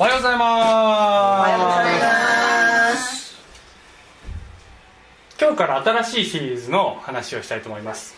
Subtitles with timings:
[0.00, 0.46] おはようございます。
[0.46, 3.36] おはようございます。
[5.40, 8.14] 今日から新しいシリーズの話をしたいと思います。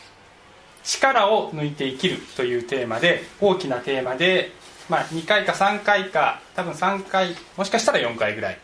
[0.84, 4.52] 力を抜いて生きるというテーマで大きなテーマで、
[4.90, 8.58] まあ、2回か3回か多分3回もしかしたら4回ぐらい、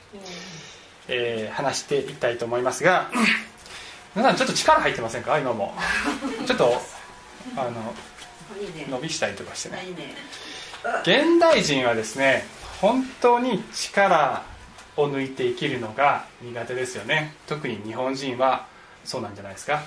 [1.08, 3.10] えー、話していきたいと思いますが
[4.14, 5.38] 皆さんちょっと力入ってませんか？
[5.38, 5.72] 今も。
[6.46, 6.82] ちょっと
[7.56, 7.94] あの
[8.90, 9.86] 伸びしたりとかしてね。
[11.00, 12.46] 現代人はですね
[12.80, 14.42] 本当に力
[14.96, 17.34] を抜いて生きるのが苦手ですよね。
[17.46, 18.66] 特に日本人は
[19.04, 19.82] そうなんじゃないですか。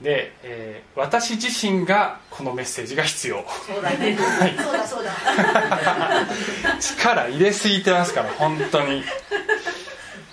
[0.00, 3.44] で、えー、私自身がこのメッセージが必要。
[3.66, 5.12] そうだね、はい、そうだそうだ。
[6.80, 9.04] 力入れすぎてますから本当に。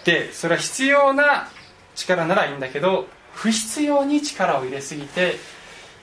[0.04, 1.50] でそれは必要な
[1.96, 5.38] 力ならいいんだけど不必要に力を入れすぎて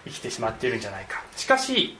[0.04, 1.22] 生きてしまっているんじゃないか。
[1.36, 1.98] しかし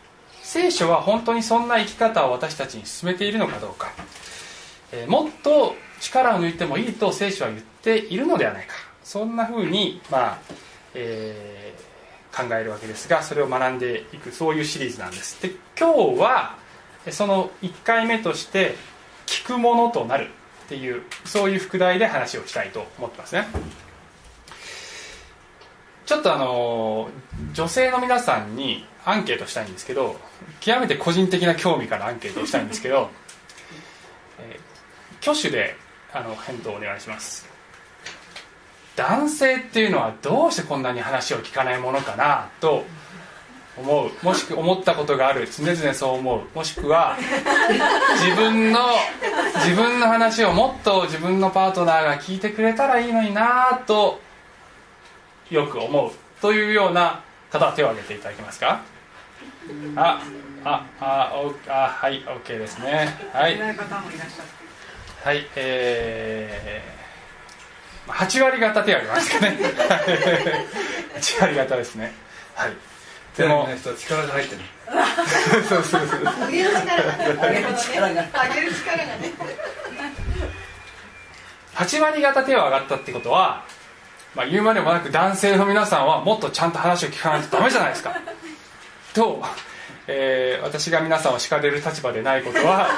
[0.49, 3.93] 聖書は本当にそんな生き方を私たちに進めているのかどうか、
[4.93, 8.73] えー、もっと力を抜いてもいいと聖書は言っているのではないか。
[9.05, 10.39] そんなふうに、まあ
[10.95, 15.43] えー、考えるわけですがそれを学んでいくそういうシリーズなんです。
[15.43, 16.57] で今日は
[17.11, 18.75] その1回目として
[19.29, 20.31] 「聞くものとなる」
[20.65, 23.47] っていうそういう副題で話をしたいと思ってますね。
[26.09, 27.11] ちょっとあの
[27.53, 30.17] 女性の皆さんにアンケートしたいんですけど
[30.59, 33.11] 極めて個人的な興味からアンケートしたいんですけど、
[34.41, 35.77] えー、挙手で
[36.15, 37.47] あの返答お願いします。
[38.97, 42.85] 男性っていうのはどうしてこんなに話を聞かないものかなと
[43.77, 44.11] 思う。
[44.23, 45.47] もしく思ったことがある。
[45.47, 46.57] 常々そう思う。
[46.57, 47.19] もしくは
[48.15, 48.81] 自分の
[49.57, 54.27] 自分の話をもっと自分のパートナーが聞いてくれたらいいのになと
[55.51, 58.81] よく思うというような方は手を挙げていただけますか？
[59.97, 60.23] あ
[60.65, 63.15] ああおあはい OK ですね。
[63.33, 63.59] はい。
[65.25, 69.59] はいえー、8割方手を挙げますかね。
[71.17, 72.13] 8割方ですね。
[72.55, 72.73] はい。
[73.37, 73.69] でも
[73.99, 74.63] 力が入ってる。
[75.69, 77.37] そうそうそう 上げる力がね。
[77.39, 78.33] 上げる力がね。
[81.75, 83.63] 8割方手を上がったってことは
[84.35, 88.17] まあ、言うまでもなく男性の皆さんはもっとちゃんと話を聞かないとダメじゃないですか。
[89.15, 89.43] と、
[90.07, 92.89] えー、私が皆さんを叱れる立場でないことは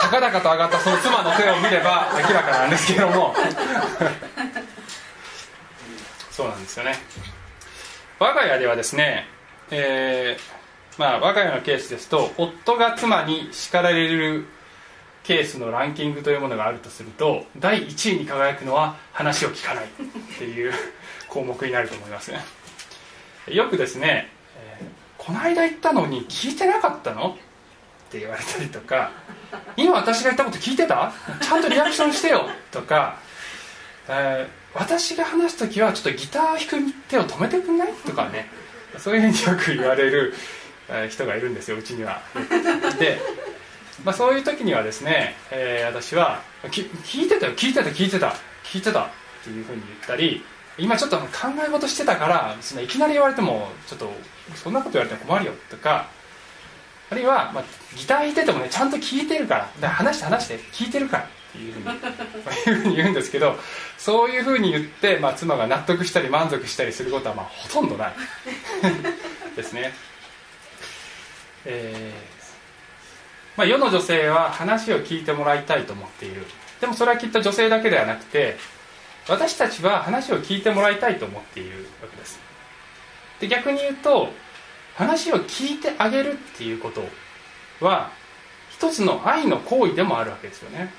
[0.00, 3.34] 高々と上がったその妻の手を見れば明らかなんですけども。
[6.30, 7.00] そうなんですよね。
[8.18, 9.28] 我が家ではですね、
[9.70, 14.46] えー、まあ、我が家のケースですと夫が妻に叱られる
[15.24, 19.88] ケースのランキングというものがあるとすると第1位に輝くのは話を聞かないっ
[20.38, 20.72] ていう
[21.28, 22.40] 項目になると思いますね。
[23.48, 24.84] よくですね、えー、
[25.18, 27.30] この間言ったのに聞いてなかったの？
[27.30, 27.36] っ
[28.10, 29.10] て言われたりとか
[29.76, 31.12] 今私が言ったこと聞いてた？
[31.40, 32.46] ちゃんとリアクションしてよ。
[32.70, 33.18] とか、
[34.08, 37.92] えー、私が話す時はちょっとギター弾く手を止めてくんない？
[38.06, 38.46] とかね。
[38.98, 40.34] そういうふうによく言われる
[41.08, 42.20] 人がいるんですようちには。
[42.98, 43.18] で
[44.04, 49.08] まあ、そういう時にはですね、えー、私は聞いてたよ聞いてた聞いてた聞いてたっ
[49.42, 50.42] ていうふうに言ったり
[50.76, 51.26] 今ちょっと考
[51.66, 54.10] え事してたからそのいきなり言われてもちょっと
[54.54, 56.08] そんなこと言われても困るよとか
[57.10, 57.64] あるいは、まあ、
[57.96, 63.58] ギター弾いててもねちゃんと聞いてるからだから話して話して聞いてるからっていうふうに に言うんですけど
[63.96, 68.12] そういうふうに言って、まあ、妻が納得したり満足したりすることはまあほとんどない
[69.56, 69.94] ですね。
[71.64, 72.33] えー
[73.56, 76.44] まあ、世の女性は話を聞いてもらいたいと思っている。
[76.80, 78.56] でもそれはきっと女性だけではなくて
[79.28, 82.38] 私たちは話を聞いてもらいたいと思っているわけです。
[83.40, 84.28] で逆に言うと
[84.96, 87.02] 話を聞いてあげるっていうこと
[87.84, 88.10] は
[88.70, 90.92] 一つの愛の行為でもあるわけですよね。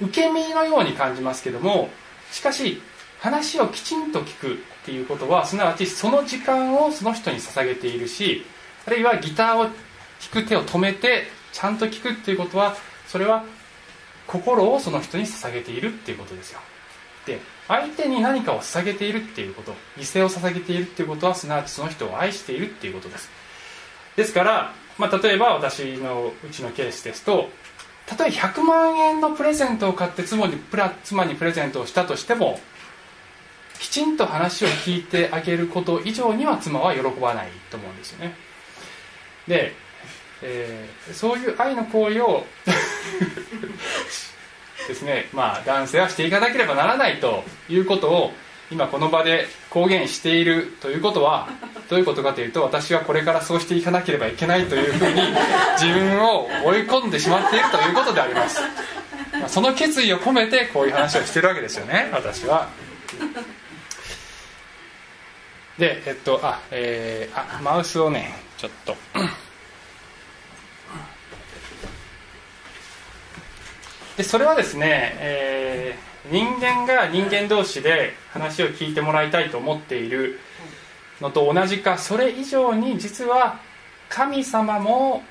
[0.00, 1.90] 受け身のように感じますけども
[2.30, 2.80] しかし
[3.20, 8.44] 話をきちんと聞くっていうことはすなわちその時間をその人に捧げているし
[8.86, 9.72] あるいはギターを弾
[10.42, 12.74] く手を止めてちゃんと聞くっていうことは
[13.06, 13.44] それは
[14.26, 16.58] 心をその人に捧げているっていうことですよ。
[17.26, 23.30] で相手に何かを捧げているっていうこと犠牲を捧げているっていうことはすなわちその人を愛しているっていうことです。
[24.16, 27.48] ですから、まあ、例えば私のうちのケースですと
[28.18, 32.58] 例えば100万円のプレゼントを買って妻にプラ妻にプレゼントをしたとしても
[33.78, 38.34] きちんと話を聞いてあげること以上には妻は喜ばないと思うんですよね。
[39.46, 39.83] で
[40.42, 42.46] えー、そういう愛の行為を
[44.88, 48.34] ですね、まあ、男性はしていかなければならないということを
[48.70, 51.48] 今この場で公言しているということは
[51.88, 55.22] どういうことかというと私はこれからそうしていかなければいけないというふうに
[55.78, 58.60] 自分を追い込んでしまっているということであります。
[59.32, 62.68] まあその決意を込めてこういう話をしてるわけですよね私は。
[65.78, 68.96] でえっとあえー、あマウスをねちょっと。
[74.16, 80.38] でそれはですね、えー、人間が人間同士で話を聞いてもらいたいと思っている
[81.20, 83.58] のと同じかそれ以上に実は
[84.08, 85.22] 神様も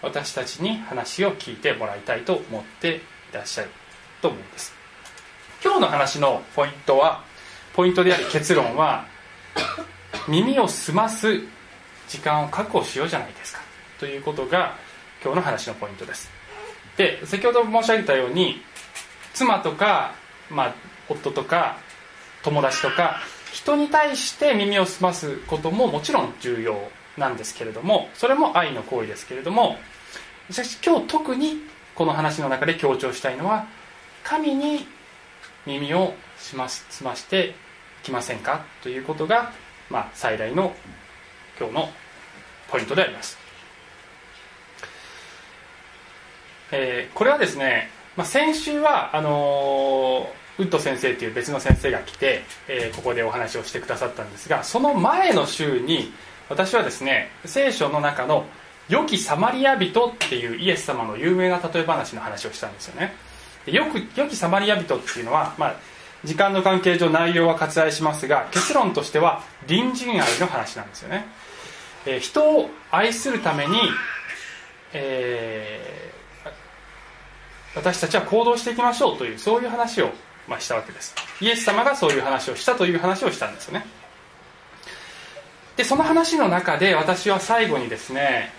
[0.00, 3.00] 私たちに話を聞いてもらいたいと思ってい
[3.34, 3.70] らっしゃる
[4.20, 4.74] と思うんです。
[5.62, 7.22] 今日の話のポイントは
[7.74, 9.06] ポイントであり結論は
[10.26, 11.40] 耳を澄ます
[12.08, 13.60] 時間を確保しようじゃないですか
[13.98, 14.76] ということが
[15.22, 16.41] 今日の話のポイントです。
[17.02, 18.62] で先ほど申し上げたように
[19.34, 20.14] 妻とか、
[20.48, 20.74] まあ、
[21.08, 21.78] 夫とか
[22.44, 23.16] 友達とか
[23.52, 26.76] 人に対して耳を澄ますことももちろん重要
[27.18, 29.76] なんですけれどもそれも愛の行為ですけれども
[30.48, 31.56] しかし今日特に
[31.96, 33.66] この話の中で強調したいのは
[34.22, 34.86] 神に
[35.66, 37.54] 耳を澄ま澄まして
[38.04, 39.52] きませんかということが、
[39.90, 40.72] まあ、最大の
[41.58, 41.88] 今日の
[42.70, 43.41] ポイントであります。
[46.72, 56.12] えー、これはですね、まあ、先週はあのー、ウッド先生という別の先生が来て、えー、ここでお話をしてくださったんですがその前の週に
[56.48, 58.46] 私はですね聖書の中の
[58.88, 63.14] 「良きサマリア人」っていうイエス様の有名な例え話の話をしたんですよね。
[63.64, 65.76] でよく良きサマリア人っていうのは、まあ、
[66.24, 71.26] 時間の関係上内容は割愛しますが結論としては隣人愛の話なんですよね、
[72.06, 73.78] えー、人を愛するために、
[74.92, 76.11] え
[77.74, 80.10] 私たちは行動していきましょうというそういう話を、
[80.46, 81.14] まあ、したわけです。
[81.40, 83.86] イエス様がそういう話をしたという話をしたんですよね。
[85.76, 88.52] でその話の中で私は最後にですね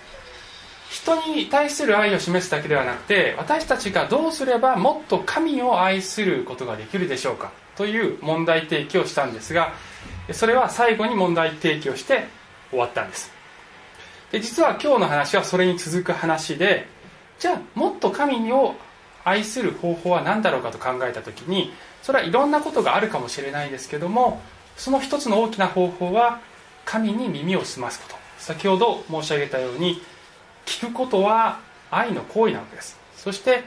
[0.90, 9.74] 人に対する愛を示すだけではなくて私たちがどうすればもっと神を愛することができるでしょうかという問題提起をしたんですが
[10.32, 12.26] それは最後に問題提起をして
[12.70, 13.32] 終わったんです。
[14.32, 16.88] で実は今日の話はそれに続く話で
[17.40, 18.76] じゃあもっと神を
[19.24, 21.72] 愛する方法は何だろうかと考えた時に
[22.02, 24.42] それはいろんなことがあるかもしれないですけども
[24.76, 26.40] その一つの大きな方法は
[26.86, 28.16] 神に耳を澄ますこと。
[28.40, 30.02] 先ほど申し上げたように
[30.66, 31.60] 聞くことは
[31.90, 33.00] 愛の行為なわけです。
[33.16, 33.64] そして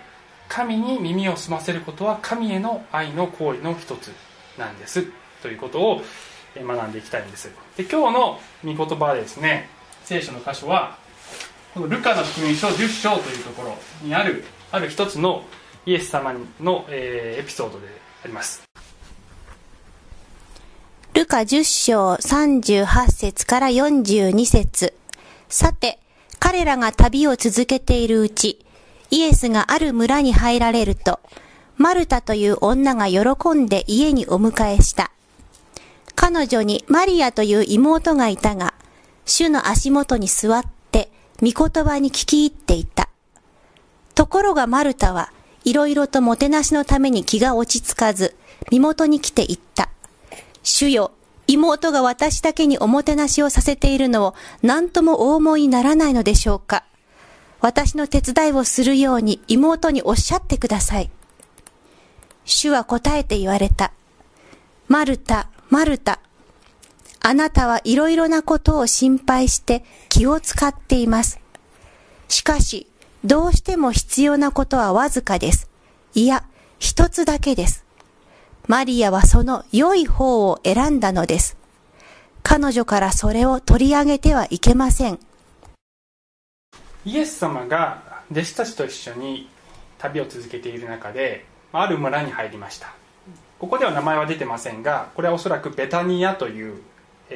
[0.48, 4.12] 神に耳を澄ませることは神への愛の行為の一つ
[4.58, 5.06] なんです。
[5.40, 6.02] ということを
[6.56, 7.50] 学んでいきたいんです。
[7.76, 9.68] で今日の御言葉はですね。
[10.04, 10.98] 聖書の箇所は
[11.74, 14.44] このルカの福音書10章というところにある
[14.76, 15.42] ある一つの
[15.86, 17.86] イエス様の、えー、エピソードで
[18.22, 18.62] あります
[21.14, 24.92] ルカ10章38節から42節
[25.48, 25.98] さて、
[26.38, 28.66] 彼らが旅を続けているうち、
[29.10, 31.20] イエスがある村に入られると、
[31.78, 35.10] マルタという女が喜んで家にお迎えした。
[36.14, 38.74] 彼女にマリアという妹がいたが、
[39.24, 43.08] 主の足元に座って、御言葉に聞き入っていた。
[44.16, 45.30] ところがマルタは
[45.62, 48.34] いろいろともてなしのために気が落ち着かず、
[48.70, 49.90] 身元に来て言った。
[50.62, 51.12] 主よ、
[51.46, 56.84] 妹が私だけにおもてなしをさせているのを何ともお思いにならないのでしょうか。
[57.60, 61.10] 私の手伝いをするように妹におっしゃってください。
[62.46, 63.92] 主は答えて言われた。
[64.88, 66.20] マルタ、マルタ。
[67.20, 71.38] あなたはいろいろなことを心配して気を使っています。
[72.28, 72.86] しかし、
[73.26, 75.68] どうしても必要なことはわずかです。
[76.14, 76.44] いや、
[76.78, 77.84] 一つだけです。
[78.68, 81.56] マリアはその良い方を選んだのです。
[82.44, 85.18] 彼女からそれを取り上げてはいけません。
[87.04, 89.48] イエス様が弟子たちと一緒に
[89.98, 92.94] 旅を続けている中で、ある村に入りました。
[93.58, 96.80] ここでは名前は出てませんが、これはおそらくベタニアという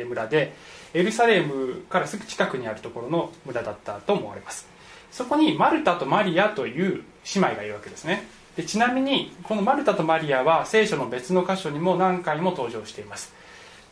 [0.07, 0.55] 村で、
[0.95, 4.70] エルサレムからすぐ近くにあるところの村だったと思われます。
[5.11, 7.03] そこにマルタとマリアという
[7.35, 8.27] 姉妹がいるわけですね。
[8.57, 13.33] でちなみにこのマルタとマリアは聖書の別の箇所にも何回も登場しています。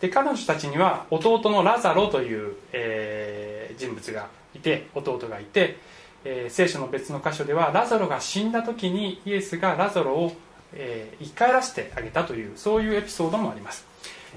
[0.00, 5.78] で彼女たちには弟のラザロという、えー、人物がいて弟がいて、
[6.24, 10.36] えー、聖書の別の箇所ではラザロが死んだ時にイエスがラザロを、
[10.72, 13.86] えー、生き返らせてあげたというそういうエピソードもあります。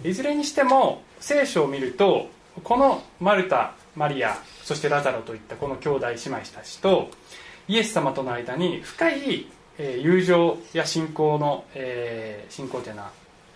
[0.03, 2.29] いずれにしても聖書を見ると
[2.63, 7.09] このマルタマリアそしてラザロといったこの兄弟姉妹たちと
[7.67, 13.11] イエス様との間に深い友情や信仰の、えー、信仰というのは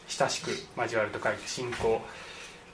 [0.08, 2.02] 親しく交わると書いて信仰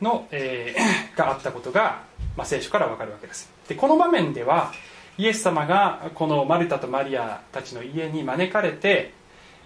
[0.02, 2.04] の、えー、 があったことが、
[2.38, 3.52] まあ、聖書から分かるわけです。
[3.68, 4.74] でこの場面では
[5.18, 9.14] イエス様がこのマルタとマリアたちの家に招かれて、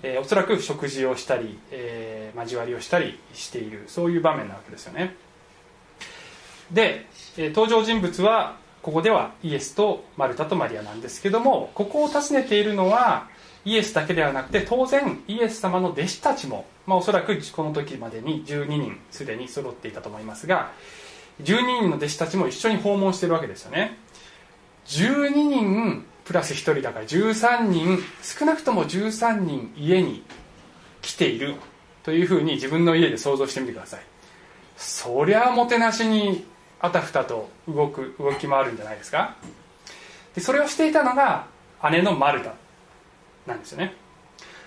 [0.04, 5.16] えー、おそらく食事をしたり、えー、交わりをしたりしているそういう場面なわけですよね。
[6.72, 7.06] で、
[7.38, 13.28] えー、登場人物はここではイエスとマルタとマリアなんですけどもここを訪ねているのは
[13.66, 20.72] イエスだけではなくて当然イエス様の弟子たちも、まあ、おそらくこの時までに12人すでに揃っていたと思いますが
[21.42, 23.98] 12人の弟子たちも一緒に訪問してるわけですよね。
[24.86, 30.24] 12人プラス1人だから13人少なくとも13人家に
[31.02, 31.56] 来ている
[32.04, 34.02] というふうに自分の家で想像してみてください。
[34.78, 36.46] そりゃあもてなしに
[36.80, 39.36] あたふたと動く動き回るんじゃないですか？
[40.36, 41.48] でそれをしていたのが
[41.92, 42.54] 姉のマルタ
[43.48, 43.94] なんですよね。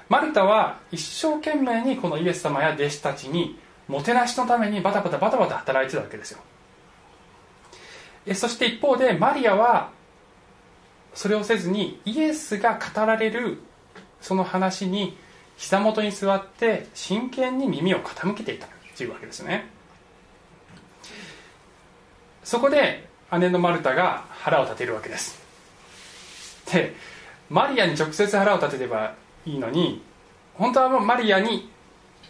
[0.09, 6.39] マルタは一生懸命にこのイエス様や弟子たちにもてなしのためにバタバタバタバタ働いてたわけですよ。
[8.35, 9.91] そして一方でマリアは
[11.15, 13.61] それをせずにイエスが語られる
[14.21, 15.17] その話に
[15.57, 19.67] 膝元に座って真剣に耳を傾けていたというわけですね。
[22.49, 23.07] そこで
[23.39, 25.39] 姉のマルタが腹を立てるわけです。
[26.73, 26.95] で
[27.51, 29.13] マリアに直接腹を立てれば
[29.45, 30.01] いいのに
[30.55, 31.71] 本当はもうマリアに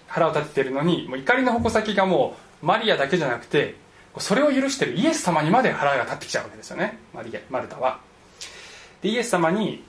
[0.09, 3.77] 腹を立ててるのにもう怒りの矛先がもうマリアだけじゃなくて
[4.19, 6.99] それを許してるイエス様にまで腹が立ってきちゃうわけですよね。
[7.15, 8.01] マリアマルタは。
[9.01, 9.85] でイエス様に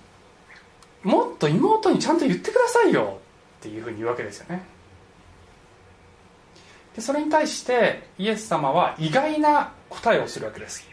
[1.01, 3.17] もっと妹にちゃんと言ってくださいよ
[3.61, 4.61] っていうふうに言うわけですよね。
[6.95, 10.87] でそれに対してイエス様は意外な答えをするわけです。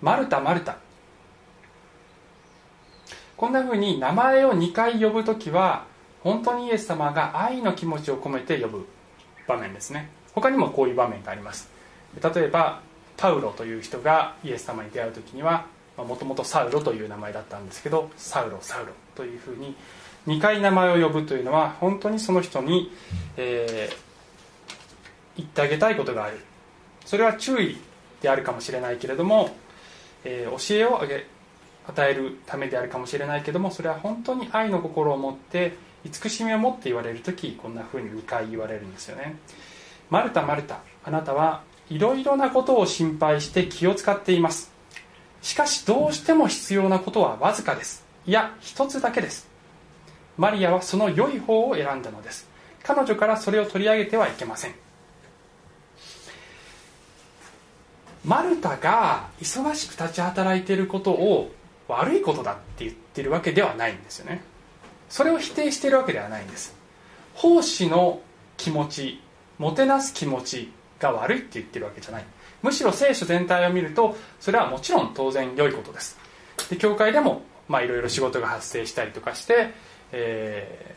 [0.00, 0.76] マルタマルタ。
[3.36, 5.86] こんなふうに名前を2回呼ぶ時は
[6.22, 8.86] 本当にイエス様が愛の気持ちを込めて呼ぶ
[9.46, 10.10] 場面ですね。
[10.34, 11.68] 他にもこういう場面があります。
[12.22, 12.80] 例えば
[13.16, 19.76] パウロという人がイエス様に出会う時にはもともとサウロという名前だったんですけどサウロサウロというふうに
[20.26, 22.90] 2回名前を呼ぶというのは本当にその人に、
[23.36, 23.96] えー、
[25.36, 26.40] 言ってあげたいことがある。
[27.04, 27.78] それは注意
[28.22, 29.54] であるかもしれないけれども、
[30.24, 31.26] えー、教えをあげ
[31.86, 39.36] 与えるためであるかもしれないけどもそれは本当に愛の心を持って慈しみを持って言われる時こんなふうに2回言われるんですよね。
[40.10, 44.72] マルタマルタあなたはいろいろなことを心配して気を使っています。
[45.42, 48.04] しかしどうしても必要なことはわずかです。
[48.26, 49.48] いや一つだけです。
[50.36, 52.48] マリアはその良い方を選んだのです。
[52.82, 54.83] 彼女からそれを取り上げてはいけません。
[58.24, 61.52] マルタが忙しく立ち働いていることを
[61.88, 64.42] 悪いことだって言ってるわけではないんですよね。
[65.08, 66.74] それを否定しているわけではないんです。
[67.34, 68.20] 奉仕の
[68.56, 69.20] 気持ち
[69.58, 72.24] もてなす気持ちが悪いって言ってるわけじゃない。
[72.62, 76.18] むしろ聖書全体を見るとそれはもちろん当然良いことです。
[76.70, 79.70] で教会でもいろいろ仕事が発生したりとかして、
[80.12, 80.96] え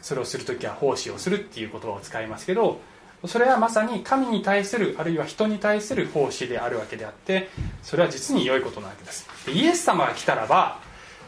[0.00, 2.80] ー、それをする時は奉仕をするっていう言葉を使いますけど
[3.26, 7.48] それはまさに神に対するあるいは人に対する奉仕であるわけであって
[7.82, 9.28] それは実に良いことなわけです。
[9.44, 10.80] でイエス様が来たらば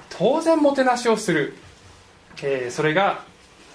[0.08, 1.54] 当然もてなしをする、
[2.42, 3.24] えー、それが、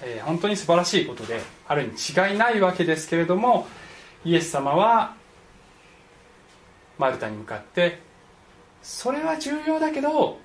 [0.02, 3.68] えー、本当に素晴らしいことであるに違いないわけですけれども
[4.24, 5.16] イエス様は
[6.98, 8.00] マルタに向かって
[8.82, 10.40] それは重要だけど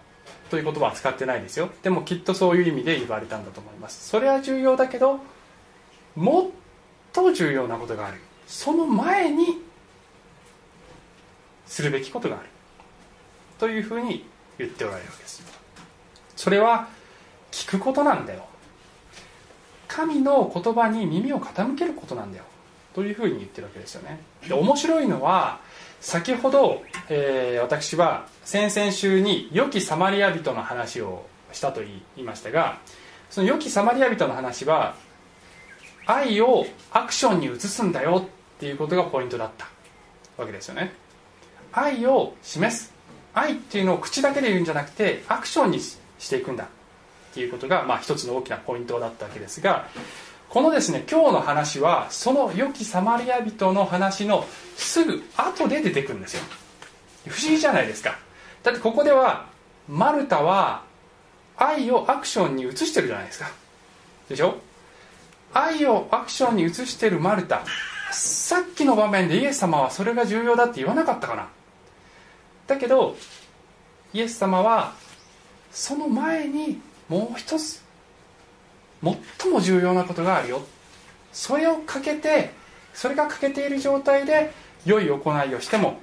[0.50, 1.70] という言葉は使ってないですよ。
[1.82, 4.08] でもきっとそういう意味で言われたんだと思います。
[4.08, 5.20] それは重要だけど
[6.16, 6.50] もっ
[7.12, 9.62] と重要なことがあるその前に
[11.66, 12.48] するべきことがある。
[13.58, 14.24] というふうに
[14.58, 15.42] 言っておられるわけです。
[16.34, 16.88] それは
[17.52, 18.44] 聞くことなんだよ。
[19.86, 22.44] 神の言葉に耳を傾けることなんだよ。
[22.92, 24.20] というふうに言ってるわけですよね。
[24.48, 25.60] で面白いのは
[26.00, 32.78] 先ほど、えー、私は先々週に良きサマリア人の話をしたと言いましたが
[33.28, 34.96] その良きサマリア人の話は
[36.12, 39.68] 愛をアクションに移すんだよっていうことがポイントだった
[40.36, 40.92] わけですよね。
[41.72, 42.92] 愛を示す。
[43.32, 45.96] 愛っていうのを口だけで言うんじゃなくてアクションにし
[46.28, 46.66] ていくんだっ
[47.32, 49.86] ていうことが、まあ、一つの大きなポイントだったわけですが
[50.48, 54.44] このですね今日の話はその良きサマリア人の話の
[54.76, 56.42] すぐ後で出てくるんですよ。
[57.28, 58.18] 不思議じゃないですか。
[58.64, 59.46] だってここでは
[59.88, 60.82] マルタは
[61.56, 63.50] 愛をアクションに移してるじゃないですか。
[64.28, 64.56] でしょ？
[65.52, 67.62] 愛をアクションに移しているマルタ。
[68.12, 71.48] さっきの場面でイエス様はそれが重要だって言わなかったかな。
[72.66, 73.16] だけど
[74.12, 74.94] イエス様は
[75.72, 77.82] その前にもう一つ
[79.02, 80.62] 最も重要なことがあるよ。
[81.32, 82.50] それをかけて
[82.92, 84.52] それが欠けている状態で
[84.84, 86.00] 良い行いをしても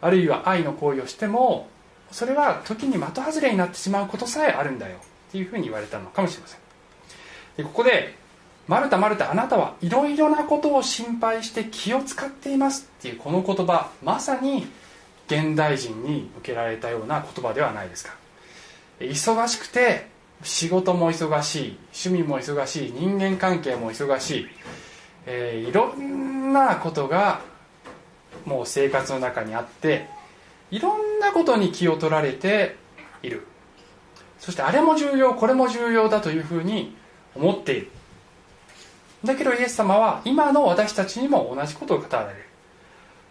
[0.00, 1.68] あるいは愛の行為をしても
[2.10, 4.96] それは時に的外れになってしまうことさえあるんだよ。
[5.28, 6.60] っていうふうに言われたのかもしれません。
[7.56, 8.16] でここで
[8.66, 14.66] 「マルタマルタあなたはいろいろなことを心配して気を使っています」っていうこの言葉まさに
[15.26, 18.14] 現代人に向けられたような言葉ではないですか。
[19.00, 20.08] 忙しくて
[20.42, 24.46] 仕事も忙しい趣味も忙しい人間関係も忙しい、
[25.26, 27.40] えー、いろんなことが
[28.44, 30.06] もう生活の中にあって
[30.70, 32.76] いろんなことに気を取られて
[33.22, 33.46] いる。
[34.38, 36.94] そしてあれも重要これも重要だというふうに
[37.34, 37.90] 思っている。
[39.24, 42.44] だけどイエス様は今の私たちにも同じことを語られる。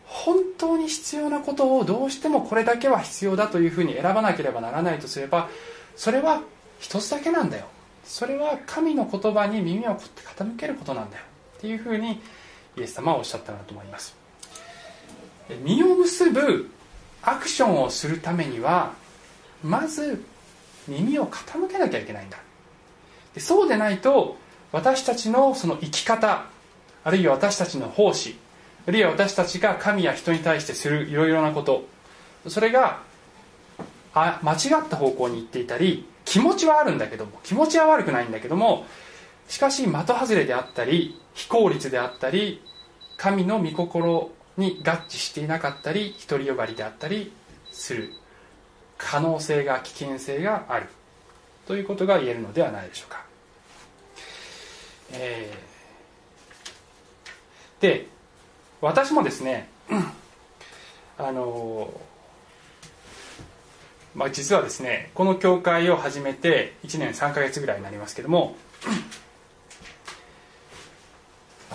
[0.06, 5.50] 本当に必要なことをどうしてもこれだけは必要だというふうに選ばなければならないとすれば
[5.96, 6.42] それは
[6.80, 7.66] 一つだけなんだよ。
[8.06, 11.24] それは神の言葉に耳を傾けることなんだよ。
[11.58, 12.22] っていうふうに
[12.78, 14.16] イエス様はおっしゃったなと思います。
[15.64, 16.70] 実を結ぶ
[17.22, 18.94] アクションをするためには
[19.64, 20.24] まず
[20.88, 22.38] 耳を傾けなきゃいけないんだ。
[23.34, 24.38] でそうでないと
[24.74, 26.46] 私たちのその生き方
[27.06, 28.36] あるいは私たちの奉仕
[28.86, 31.86] あるいは私たちが神や人に対してするいろいろなこと
[32.48, 33.02] それが
[34.14, 38.86] あ間違った方向に行っていたり気持ちはあるんだけども気持ちは悪くないんだけども
[39.48, 42.62] しかし的外れであったり非効率であったり
[43.18, 47.32] 神の御心に合致していなかったり独りよがりであったり
[47.72, 48.10] する。
[48.98, 50.88] 可能性が危険性がある。
[51.68, 53.26] ということが言えるのではないでしょうか、
[55.14, 58.08] えー、で
[58.82, 59.70] 私もですね
[61.18, 61.94] あの
[64.16, 68.56] まあ、実はですねこの教会を始めて1年3か月ぐらいになりますけども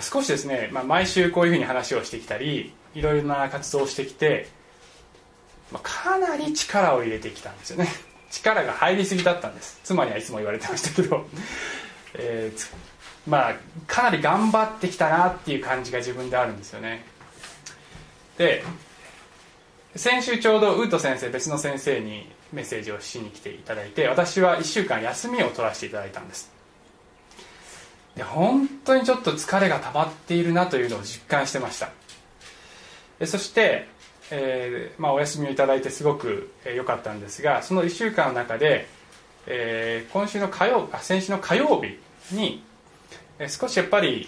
[0.01, 4.47] 少しですね、まあ、毎週こういうふうに話をしてきたりいろいろな活動をしてきて、
[5.71, 7.87] まあ、かなり力を入れてきたんですよね。
[8.31, 9.79] 力が入りすぎだったんです。
[9.83, 11.25] 妻にはいつも言われてましたけど、
[12.15, 12.71] えー、
[13.29, 13.55] まあ
[13.87, 17.05] かなり頑張ってきたなっていう感じが自分であるんですよね。
[18.37, 18.63] で
[19.95, 26.51] 先週ちょうどウート先生別の先生にメッセージをしに来ていただいて私は1週間休みを取らせていただいたんです。
[28.15, 31.89] で本当にちょっと疲れが溜まっているなというのを実感してました。
[33.25, 33.87] そして、
[34.31, 38.87] えーまあ、お休みをいただいてすごく良かったんですがその1週間の中で、
[39.45, 41.99] えー、今週の火曜あ先週の火曜日
[42.33, 42.63] に、
[43.47, 44.27] 少しやっぱり、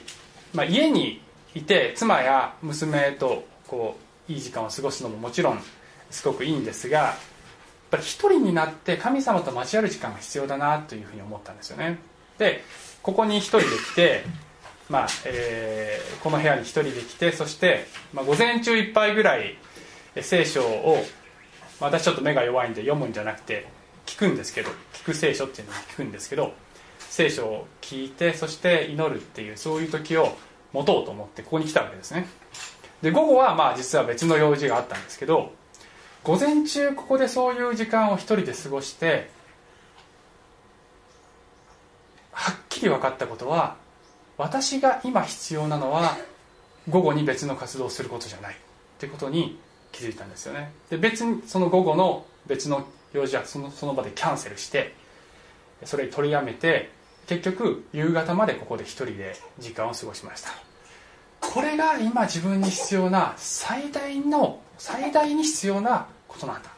[0.54, 1.21] まあ、家に
[1.54, 3.97] いて妻や娘とこ
[4.30, 5.60] ういい時間を過ごすのももちろん
[6.10, 7.15] すごくいいんですがやっ
[7.91, 12.00] ぱり一人になって神様と交わる時間が必要だなというふうに思ったんですよね。
[12.38, 12.63] で
[13.04, 14.24] ここに一人で来て、
[14.89, 19.58] まあえー、この部屋に一人で来てそして、まあ、午前中いっぱいぐらい
[20.21, 21.04] 聖書を、
[21.80, 23.67] 私ちょっと目が弱いんで読むんじゃなくて
[24.06, 26.54] 聞くんですけど聞く聖書っていうのを聞くんですけど
[27.12, 30.34] 聖書を聞いてそして祈るっていうそういう時を
[30.71, 32.26] 持とうと思ってここに来たわけですね。
[33.02, 35.52] で午後はまあ実は別の用事があったんですけど
[36.24, 39.30] 午前中ここでそういう時間を一人で過ごして
[42.32, 43.76] はっきり分かったことは
[44.38, 46.17] 私が今必要なのは
[46.88, 48.54] 午後に別の活動をすることじゃない。
[48.54, 48.58] っ
[49.00, 49.60] てことに
[49.91, 50.71] 気づいたんですよね。
[50.89, 54.95] で別にその午後の別の用事はそのその場でキャンセルして
[55.84, 60.52] それ取りやめて結局夕方までここで一人で時間を過ごしました。
[61.40, 66.70] これが今自分に必要な最大の最大に必要なことなんだ。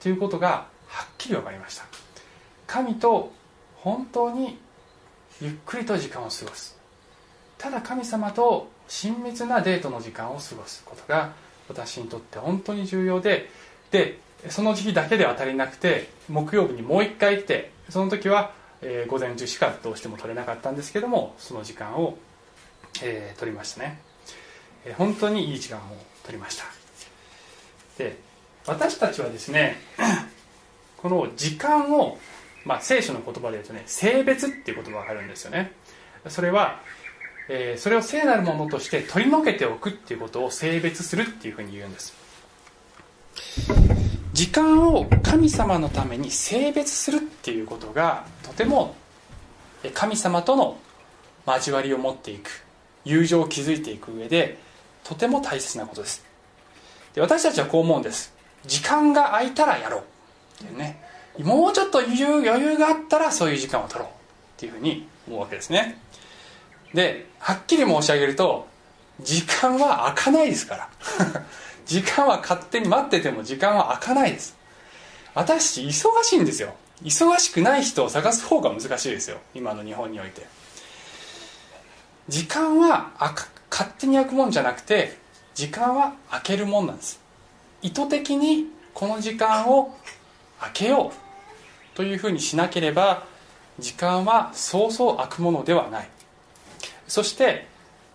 [0.00, 1.84] ということがはっきり分かりました。
[2.66, 3.32] 神と
[3.76, 4.58] 本当に
[5.40, 6.76] ゆっくりと時間を過ごす。
[7.58, 11.32] ただ神様と親密なデートの時間を過ごすことが
[11.68, 13.50] 私にとって本当に重要で
[13.90, 22.16] でその時期だけでは足りなくて木曜日にもう一回来てその時は、えー、午前中しかどうしても取れなかったんですけどもその時間を、
[23.02, 24.00] えー、取りましたね、
[24.84, 25.82] えー、本当にいい時間を
[26.24, 26.64] 取りました。
[27.98, 28.18] で
[28.66, 29.76] 私たちはですね
[30.98, 32.18] この時間を
[32.66, 35.72] まあ、聖書の言葉で言うとね性別っていう言葉があるんですよね。
[36.28, 36.80] それは、
[37.48, 42.25] えー、それを聖なるものとして取り除けておくっていうことを性別するっていうふうに言うんです。
[44.36, 48.94] 時間を神様のために性別するっていうことがとても
[49.94, 50.76] 神様との
[51.46, 52.62] 交わりを持っていく
[53.06, 54.58] 友情を築いていく上で
[55.04, 56.22] とても大切なことです。
[57.14, 58.34] で私たちはこう思うんです。
[58.66, 60.00] 時間が空いたらやろう
[60.64, 61.02] っていうね。
[61.38, 64.10] もうちょっと余裕があったらそういう時間を取ろうっ
[64.58, 65.98] ていうふうに思うわけですね。
[66.92, 68.68] ではっきり申し上げると
[69.22, 70.90] 時間は空かないですから。
[71.86, 74.56] 時間は勝手に待ってても時間は空かないです。
[75.34, 76.74] 私忙しいんですよ。
[77.02, 79.38] 忙しくない人を探す方が難しいですよ。
[79.54, 80.46] 今の日本において。
[82.28, 83.12] 時間は
[83.70, 85.16] 勝手に空くもんじゃなくて
[85.54, 87.20] 時間は空けるもんなんです。
[87.82, 89.96] 意図的にこの時間を
[90.58, 93.24] 空けようというふうにしなければ
[93.78, 96.08] 時間はそうそう空くものではない。
[97.06, 97.68] そして、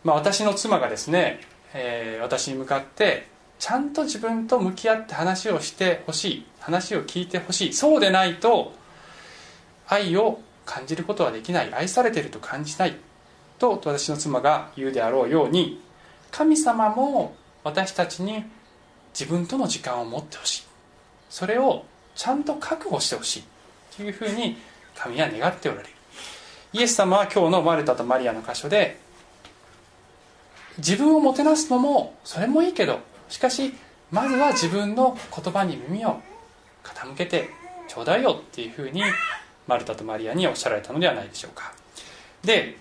[0.04, 1.40] まあ、私の妻がですね、
[1.74, 3.31] えー、私に向かって
[3.62, 7.74] ちゃんと自分と向き合って話をしてほしい話を聞いてほしい。
[7.74, 8.74] そうでないと
[9.88, 11.72] 愛を感じることはできない。
[11.72, 12.98] 愛されていると感じない
[13.60, 15.80] と私の妻が言うであろうように
[16.32, 18.44] 神様も私たちに
[19.14, 20.64] 自分との時間を持ってほしい。
[21.30, 23.44] それをちゃんと覚悟してほしい
[23.96, 24.58] というふうに
[24.96, 25.90] 神は願っておられる。
[26.74, 28.98] イエス様は今日のマルタとマリアの箇所で
[30.80, 33.74] 自分をもてなすのもそれもいいけどしかし
[34.12, 36.20] まずは自分の言葉に耳を
[36.84, 37.50] 傾けて
[37.88, 39.02] ちょうだいよっていうふうに
[39.68, 41.74] マルタとマリアにおっしゃられたのではないでしょうか。
[42.44, 42.78] で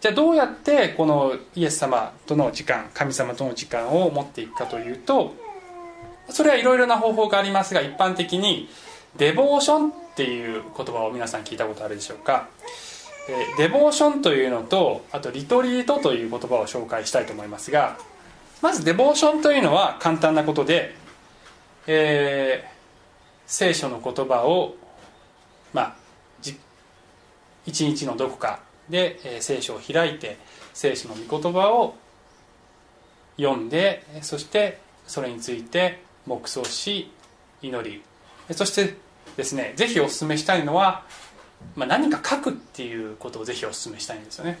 [0.00, 5.34] じゃあどうやってこのイエス様との時間神様との時間を持っていくかというと
[6.28, 8.68] それはいろいろな方法がありますが一般的に
[9.16, 12.48] デボーションっていう言葉を皆さん聞いたことあるでしょうか。
[13.56, 17.96] デボーションというのとあとリトリートという言葉を紹介したいと思いますが
[18.64, 20.94] まずデボーションというのは簡単なことで、
[21.86, 22.68] えー、
[23.44, 24.74] 聖書の言葉を
[25.74, 25.96] まあ
[27.66, 30.38] 一日のどこかで、えー、聖書を開いて
[30.72, 31.94] 聖書の御言葉を
[33.36, 37.12] 読んでそしてそれについて黙想し
[37.60, 38.02] 祈り。
[38.54, 38.96] そして
[39.36, 41.04] ですねぜひお勧めしたいのは、
[41.76, 44.58] まあ、何か書くっていうことをぜひお勧めしたいんですよね。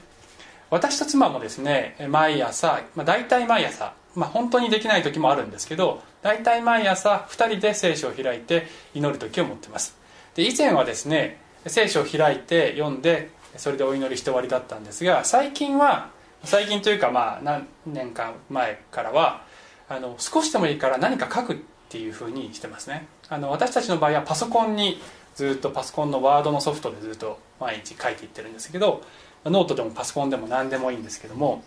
[0.70, 9.96] 私と妻もですね毎朝、まあ、大体毎朝、まあ、本当にできない時もあるんですけど大体毎朝2人で聖書を開いて祈る時を持ってます。
[10.34, 16.10] で以前はですね聖書を開いて読んでそれでお祈りして終わりだったんですが最近は
[16.42, 19.44] 最近というかまあ何年か前からは
[19.88, 21.56] あの少しでもいいから何か書くっ
[21.88, 23.06] ていうふうにしてますね。
[23.28, 25.00] あの私たちの場合はパソコンに
[25.34, 29.02] ずっとパソコンのワードのソフトでずっと毎日書いていってるんですけど
[29.44, 31.62] ノートでもパソコンでも何でもいいんですけども、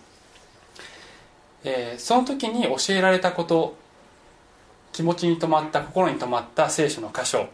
[1.64, 3.76] えー、その時に教えられたこと
[4.92, 7.48] 気持ちに留まった心に留まった聖書の箇所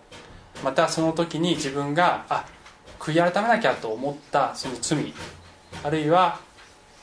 [0.64, 2.46] またその時に自分があ
[3.00, 5.14] 悔い改めなきゃと思ったその罪
[5.84, 6.40] あるいは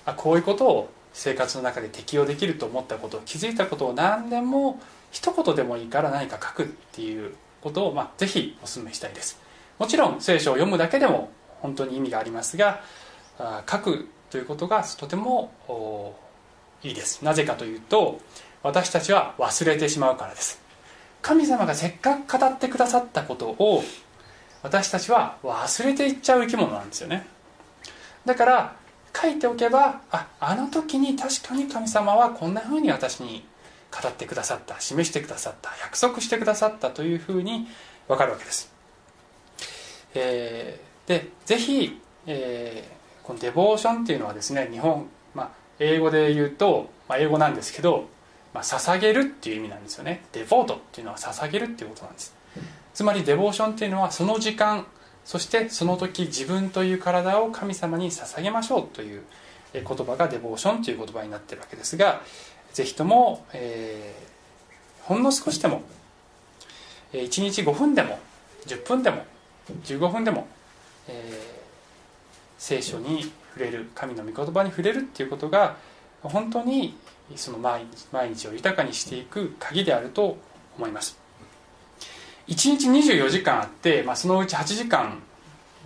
[0.06, 4.80] あこういうことを生活の中で適用できると思ったこと気づいたことを何でも
[5.10, 9.40] 一言でもいいから何か書くっていうことを、まあ、ぜひお勧めしたいです。
[9.78, 11.30] もちろん聖書を読むだけでも
[11.60, 12.82] 本当に意味がありますが
[13.68, 15.52] 書くということがとても
[16.82, 17.24] いいです。
[17.24, 18.20] なぜかというと
[18.62, 20.60] 私たちは忘れてしまうからです。
[21.22, 23.82] 神様がせっかく語ってくださったことを
[24.62, 27.26] 私たちは忘れていっちゃう生き物なんですよね。
[28.24, 28.76] だから
[29.18, 33.44] 書いておけばああの時に確かに神様はこんなふうに私に
[33.90, 37.66] 語ってくださった示してくださった約束してくださったというふうに
[38.06, 38.72] 分かるわけです、
[40.14, 48.08] えー、でぜひ、えー、このデボーションっていうのはですね日本、まあ、英語で言うと、まあ、英語なんですけど
[48.52, 50.24] まあ、捧げるっていう意味なんですよね。
[50.32, 52.34] デボートっていうのは捧げるっていうことなんです。
[52.94, 54.86] つまりデボーションっていうのはその時間
[55.24, 59.22] そしてその時自分という体を神様に捧げましょうという
[59.72, 62.20] 言葉がデボーションという言葉になってるわけですが
[62.72, 65.82] ぜひとも、えー、ほんの少しでも
[67.12, 68.18] 1日5分でも
[68.66, 69.24] 10分でも
[69.84, 70.48] 15分でも、
[71.06, 71.59] えー、
[72.60, 75.76] 聖書に触れる神の御言葉に触れるっていうことが
[76.22, 76.94] 本当に
[77.34, 77.86] その毎
[78.34, 80.36] 日を豊かにしていく鍵であると
[80.76, 81.18] 思います。
[82.48, 85.22] 1日24時間あって、まあ、そのうち8時間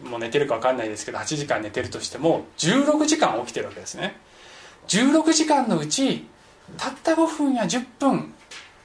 [0.02, 4.16] も寝てるか分かんないですけど8時間寝てるとしても16時間起きてるわけですね。
[4.88, 6.26] 16時間のうち
[6.76, 8.34] たった5分や10分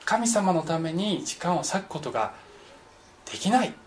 [0.06, 2.34] 神様のために時間を割くことが
[3.32, 3.78] できないって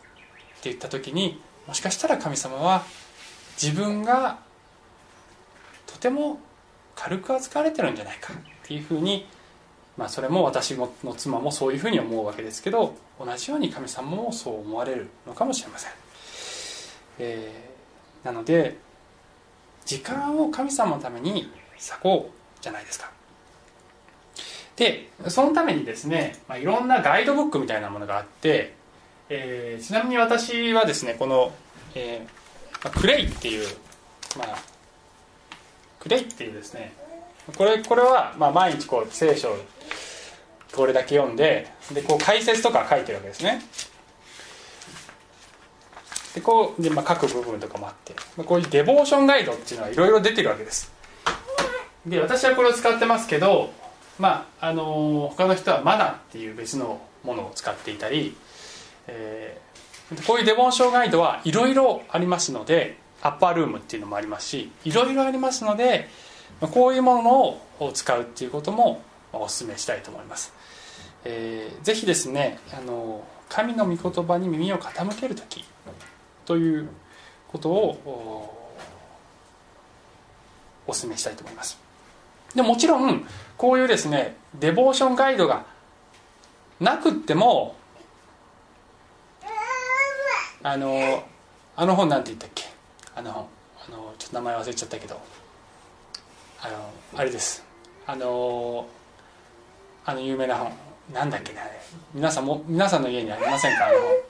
[0.64, 2.84] 言った時にもしかしたら神様は
[3.60, 4.38] 自分が
[5.86, 6.40] とても
[6.94, 9.26] 軽く扱われてるんじゃないかっていうふうに、
[9.96, 15.92] まあ、それも私の妻もそういうふうに思うわけですけど同じように神様もそう思われるのかもしれません、
[17.18, 18.78] えー、なので
[19.84, 23.10] 時間を神様のために割こうじゃないですか。
[24.76, 28.74] でそのためにですね、まあ、いろんなガイドブックみたいなものがあって、
[29.28, 31.52] えー、ちなみに私はですねこの、
[31.94, 32.41] えー、
[32.90, 33.66] クレイっていう、
[34.38, 34.58] まあ、
[36.00, 36.92] くれっていうですね
[37.56, 39.56] これこれはまあ毎日こう聖書を
[40.74, 43.62] これだけ読んででこう解説とか書いてるわけですね。
[46.34, 50.90] でこうで、まあ、書く部分とかもあって、まあ、こういうデボーションガイドっていうのはいろいろ出てるわけです。
[52.06, 53.72] で私はこれを使ってますけど
[54.18, 58.34] まああのー、他の人はマナっていう別のものを使っていたり、
[59.06, 59.61] えー、
[60.26, 66.08] こういうデボーションガイドはいろいろありますのでアッパールームっていうのもありますしいろいろありますので
[66.60, 67.40] こういうもの
[67.80, 70.52] を使うっていうこともお勧めしたいと思います、
[71.24, 75.64] えー、ぜひですねあの神の御言葉に耳を傾ける時
[76.44, 76.88] という
[77.48, 78.58] ことを
[80.86, 81.78] お勧めしたいと思います。
[82.54, 85.64] でもちろんこういうですねデボーションガイドが
[86.80, 87.76] なくっても
[90.62, 91.24] あの
[91.76, 92.64] あの本なんて言ったっけ？
[93.16, 93.46] あの本
[93.88, 95.20] あのちょっと名前忘れちゃったけど。
[96.64, 96.74] あの
[97.16, 97.64] あれです。
[98.06, 98.86] あの
[100.04, 100.72] あの有名な本。
[101.12, 101.58] なんだっけね
[102.14, 103.88] 皆さんも皆さんの家にありませんか？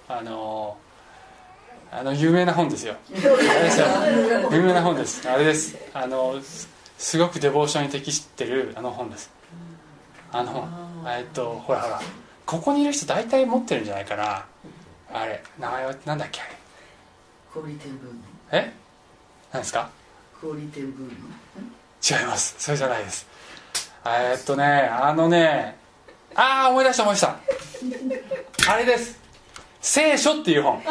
[0.09, 0.79] あのあの
[1.91, 2.95] あの有名な本ですよ。
[3.11, 3.21] あれ
[3.65, 3.87] ですよ。
[4.51, 5.29] 有名な本です。
[5.29, 5.77] あれです。
[5.93, 6.41] あの
[6.97, 9.31] すごくデボーションに適してるあの本です。
[10.33, 12.01] あの本えっとほらほら。
[12.47, 14.47] ここにいる人大体持ってるんじゃないかな。
[15.13, 16.51] あれ名前はなんだっけあれ。
[17.53, 18.19] 氷天ブーム。
[18.51, 18.73] え？
[19.53, 19.91] 何ですか？
[20.41, 21.13] 氷天ブーム？
[22.03, 22.55] 違います。
[22.59, 23.27] それじゃないです。
[24.07, 25.77] えっとねあのね
[26.35, 27.37] ああ思い出した思い出した。
[28.73, 29.21] あれです。
[29.81, 30.83] 聖書っていう本。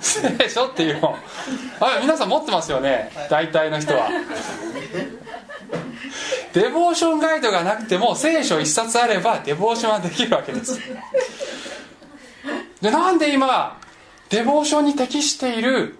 [0.00, 1.16] 聖書っていう本。
[1.80, 3.10] あ皆さん持ってますよね？
[3.28, 4.08] 大体の人は。
[6.52, 10.78] デボーションガイドがなくても聖書一冊あればデボーションはできるわけです
[12.82, 13.78] でなんで今
[14.28, 15.98] デボーションに適している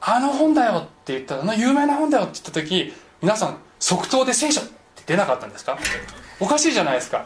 [0.00, 4.70] あの本だよって言ったあの有名な本だよって言った時皆さん即答で聖書って
[5.06, 5.78] 出なかったんですか？
[6.40, 7.24] おかしいじゃないですか。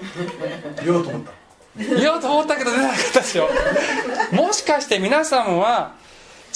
[0.85, 1.33] 言おうと思った。
[1.97, 3.49] 言おうと思ったけど出なかったですよ。
[4.33, 5.95] もしかして皆さんは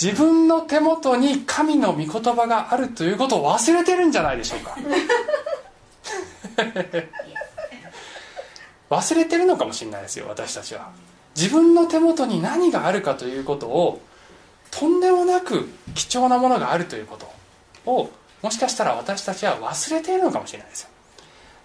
[0.00, 4.76] 自分の手元に神の御言葉があるということを忘れてるんじゃないでしょうか？
[8.90, 10.90] 忘れてるのかもしれないですよ私たちは
[11.36, 14.00] 自分の手元に何があるかということを
[14.70, 18.10] とんでもなく貴重なものがあるということを
[18.42, 20.88] もしかしたら私たちは忘れているのかもしれないですよ。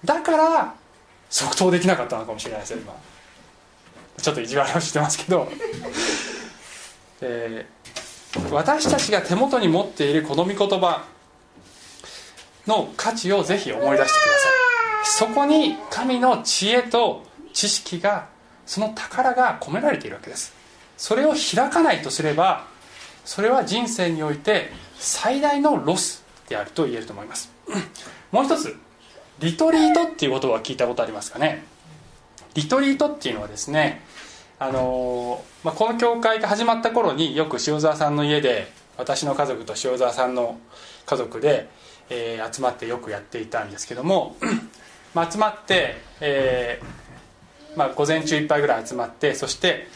[0.04, 0.76] だから
[1.30, 2.94] 即答できなかったのかもしれないですよ今。
[4.22, 5.48] ちょっと意地悪をしてますけど、
[7.22, 11.04] えー、私たちが手元に持っているこの御言葉
[12.68, 14.52] の価値をぜひ思い出してください。
[15.04, 18.28] そこに神の知恵と知識が
[18.72, 20.54] その宝が込められているわけです。
[20.96, 22.68] それを開かないとすれば
[23.26, 27.52] それは人生において最大のロスであると言えると思います。
[28.32, 28.74] もう一つ
[29.40, 31.66] リトリートっていう言葉は聞いたことありますかね。
[32.54, 34.06] リトリートっていうのはですね
[34.58, 40.58] あのまあ、この教会が始まった頃によく塩沢さんの家で私の家族と塩沢さんの
[41.06, 41.68] 家族で、
[42.10, 44.38] えー、集まってよくやっていたんですけども、
[45.14, 47.01] まあ、集まって、えー、
[47.76, 49.88] まあ、午前中いっぱいぐらい集まってそして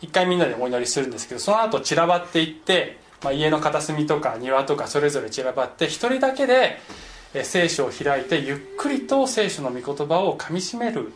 [0.00, 6.78] 一回みんなでお祈りするんですけどその後散らばっていって、まあ、家の片隅とか庭とかそれぞれ散らばって一人だけで
[7.42, 11.12] 聖書を開いてゆっくりと聖書の御言葉をかみしめる。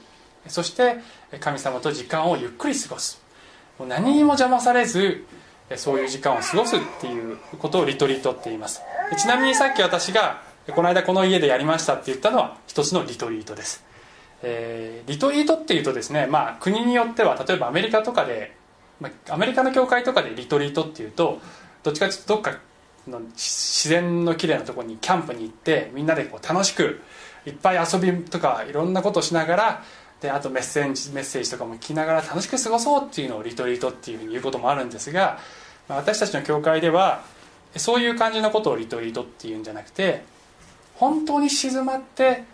[0.49, 0.97] そして
[1.39, 3.23] 神様と時間をゆっくり過ごす。
[3.79, 5.25] もう何にも邪魔されず
[5.77, 8.83] そういう時間を過ごすっていうことをリトリートって言います。
[9.17, 10.43] ちなみにさっき私が
[10.75, 13.85] この間この家でやりましたって言ったのは一つのリトリートです、
[14.43, 18.57] えー、リトリートっていうとですね、まあ、国によっては例えばアメリカとかで、
[19.01, 21.41] まあ、アメリカの教会とかでリトリートっていうと
[21.83, 22.59] どっちかというとどっか
[23.09, 27.01] の自然のきれいなところにキャンプに行ってみんなでこう楽しく
[27.47, 29.85] いっぱい遊びとかいろんなことをしながら
[30.21, 35.39] であとメッセージメッセージとかも聞きながら楽しく過ごそうっていうのをリトリートっていうふうに言うこともあるんですが
[35.89, 37.23] まあ私たちの教会では
[37.77, 40.23] そういう感じのことをリトリートっていうんじゃなくて
[40.97, 42.45] 本当に静まって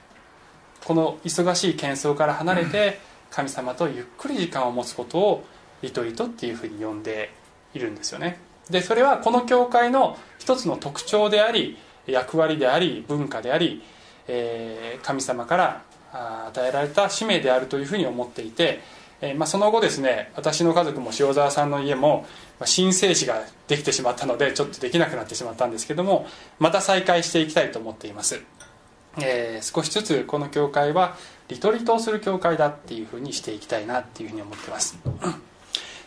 [0.87, 5.44] この忙しい喧騒から離れて神様とゆっくり時間を持つことを
[5.83, 7.33] リトリートっていうふうに呼んで
[7.75, 8.38] いるんですよね。
[8.70, 13.83] でそれはこの教会の一つの特徴であり役割であり文化であり、
[14.29, 15.83] えー、神様から
[16.46, 18.81] 与えられた使命であるというふうに思っていて、
[19.20, 22.27] えー、まあ、その後ですね私の家族も塩沢さんの家も
[22.64, 26.27] 新生児ができてしまったのでちょっとできなくなってしまったんですけども
[26.61, 28.40] また再開していきたいと思っています、
[29.20, 31.16] えー、少しずつこの教会は
[31.48, 34.98] リトリートをする教会だっていうふうにしていきたいなっていうふうに思ってます。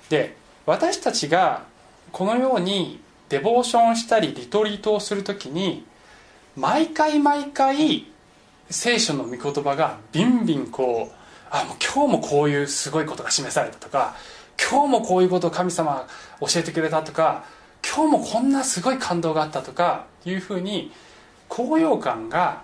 [0.09, 1.63] で私たちが
[2.11, 5.85] このようにデボーションしたりリトリートをする時に
[6.55, 8.05] 毎回毎回
[8.69, 11.15] 聖書の御言葉がビンビンこう
[11.51, 14.15] あもう今日もこういうすごいことが示されたとか
[14.59, 16.07] 今日もこういうことを神様
[16.41, 17.45] 教えてくれたとか
[17.83, 20.91] 今日もこんなすごい感動があったとかいうふうに
[21.47, 22.63] 高揚感が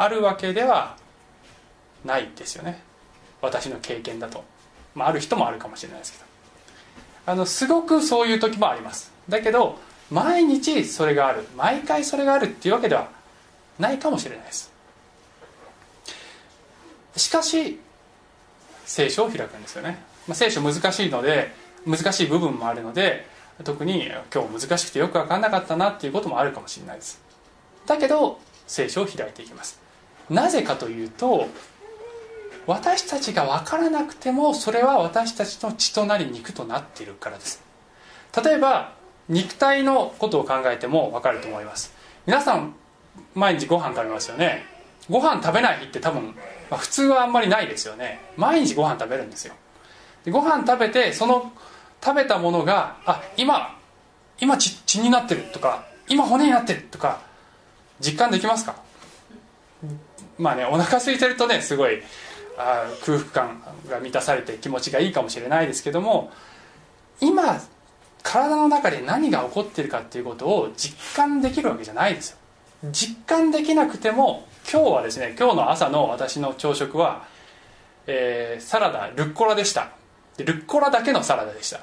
[0.00, 0.96] あるわけでは
[2.06, 2.82] ないですよね。
[3.42, 4.44] 私の経験だと、
[4.94, 6.24] まあ、ある人もあるかもしれないですけど。
[7.26, 9.12] あのすごくそういう時もあります。
[9.28, 9.78] だけど
[10.10, 11.46] 毎日それがある。
[11.54, 13.10] 毎回それがあるっていうわけでは
[13.78, 14.72] ないかもしれないです。
[17.16, 17.78] しかし
[18.86, 21.52] 聖書を開くんですよね、まあ、聖書難しいので
[21.86, 23.26] 難しい部分もあるので
[23.64, 27.20] 特に今日難しくてよく分かんなかったなっていうこともあるかもしれないです。
[27.86, 29.89] だけど聖書を開いていきます。
[30.30, 31.48] なぜかというと
[32.66, 37.62] 私たちが分からなくてもそれは私たちの血となり肉となっているからです。
[38.44, 38.92] 例えば
[39.28, 41.92] 肉体のことを考えても分かると思います。
[42.26, 42.74] 皆さん
[43.34, 44.64] 毎日ご飯食べますよね。
[45.08, 46.36] ご飯食べない日って多分、
[46.70, 48.20] まあ、普通はあんまりないですよね。
[48.36, 49.54] 毎日ご飯食べるんですよ。
[50.24, 51.52] でご飯食べてその
[52.04, 53.76] 食べたものがあ今
[54.38, 57.20] 今血血になってるとか今骨になってるとか
[58.00, 58.76] 実感できますか？
[60.40, 62.02] まあねお腹空いてるとねすごい
[62.56, 66.30] あ空腹感が満たされて気持ちがいいかもしれないですけども
[67.20, 67.60] 今
[68.22, 72.36] 体の中で何が起こってるかっていうことを実感できるわけじゃないですよ。
[72.90, 77.26] 実感できなくても今日はですね今日の朝の私の朝食は、
[78.06, 79.92] えー、サラダルッコラでした。
[80.36, 81.80] でルッコラだけのサラダでした。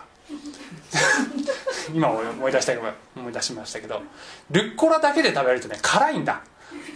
[1.94, 2.74] 今思い出した
[3.16, 4.02] 思い出しましたけど
[4.52, 6.42] ルッコラだけで食べるとね辛いんだ、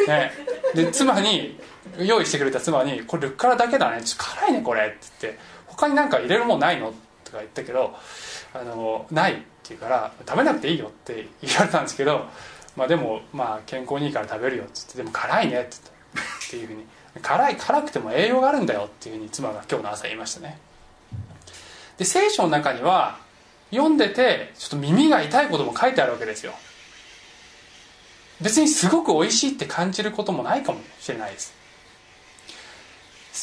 [0.07, 0.31] ね、
[0.73, 1.59] で妻に
[1.97, 4.01] 用意してくれた妻に「これルッコラだけだね。
[4.01, 7.95] ちょっと辛いねこれ」って言って「他に何か入れるもんないの?」とか言ったけど
[8.53, 12.27] 「あのない」って言うから「食べなくていいよ」って言われたんですけど
[12.75, 15.77] まあでもまあ健康にいいから食べるよっつってでも辛いねって
[16.15, 16.85] 言っていうふうに。
[17.21, 20.57] 辛い辛くても栄養があるんだよっていうふうに妻が今日の朝言いましたね。
[21.97, 23.17] で聖書の中には
[23.69, 26.53] 読んでてちょっと耳が痛いことも書いてあるわけですよ。
[28.41, 31.53] 別にすごく美味しいって感じることもないかもしれないです。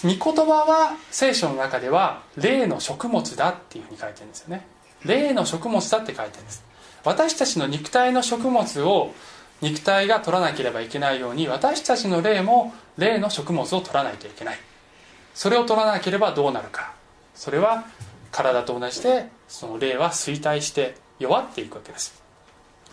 [0.05, 4.67] 御言葉は聖書の中では霊の食物だっていうふうに書いてるんですよね。
[5.05, 6.65] 霊の食物だって書いてるんです。
[7.05, 9.15] 私たちの肉体の食物を
[9.61, 14.59] 肉体が取らなければいけないように私たちの霊も霊の食物を取らないといけない。
[15.35, 16.93] それを取らなければどうなるか。
[17.35, 17.85] それは
[18.31, 22.23] 体と同じでその霊は衰退して弱っていくわけです。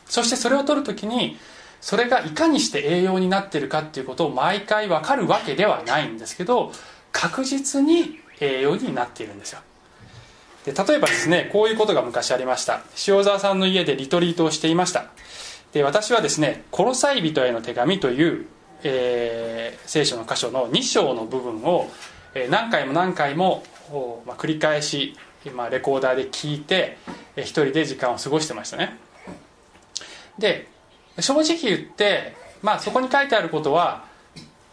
[0.06, 1.38] そしてそれを取る時に
[1.86, 6.72] それがいかにして栄養になってるかっていうことを毎回分かるわけではないんですけど
[7.12, 9.60] 確実に栄養になっているんですよ。
[10.66, 12.82] で例えばですねこういうことが昔ありました。
[13.08, 15.06] 塩沢さんの家でリトリートをしていました。
[15.74, 18.48] で私はですね「コロサイ人への手紙」という、
[18.82, 21.92] えー、聖書の箇所の2章の部分を、
[22.34, 23.64] え、何回も何回も、
[24.26, 25.16] まあ、繰り返し、
[25.54, 26.98] まあ、レコーダーで聞いて、
[27.36, 28.98] え、一人で時間を過ごしてましたね。
[30.40, 30.74] で
[31.20, 34.06] 正直言って、まあ、そこに書いてあることは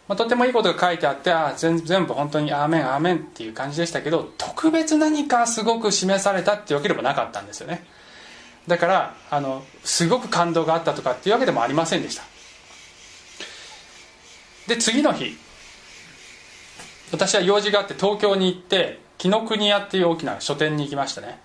[0.07, 7.85] まあ、とてもいいことが書いてあってあ全全部本当にアーメンアーメンっていう感じでしたけど特別何かすごく示されたっていうわけでもなかったんですよね。
[8.67, 12.23] だからあのすごく感動があったとかっていうわけでもありませんでした。
[14.67, 15.37] で次の日
[17.11, 21.39] 私は用事があって東京に行って紀ノ国屋っていう大きな書店に行きましたね。